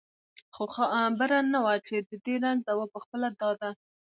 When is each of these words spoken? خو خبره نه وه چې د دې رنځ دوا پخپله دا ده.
خو 0.55 0.63
خبره 0.75 1.37
نه 1.53 1.59
وه 1.65 1.75
چې 1.87 1.95
د 2.09 2.11
دې 2.25 2.35
رنځ 2.43 2.59
دوا 2.69 2.85
پخپله 2.93 3.27
دا 3.39 3.49
ده. 3.61 3.69